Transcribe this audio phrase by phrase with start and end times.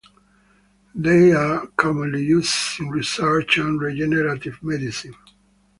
[0.95, 5.13] They are commonly used in research and regenerative medicine.